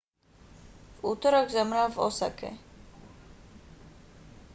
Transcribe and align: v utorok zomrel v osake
v 0.99 0.99
utorok 1.13 1.47
zomrel 1.55 1.85
v 1.93 1.97
osake 2.09 2.49